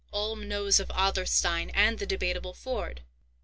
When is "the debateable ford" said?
1.99-3.03